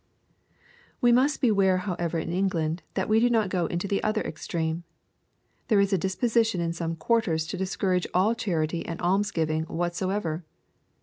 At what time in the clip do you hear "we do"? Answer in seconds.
3.07-3.29